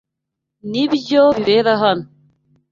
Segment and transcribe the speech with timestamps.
[0.69, 2.05] Nibyo bibera hano.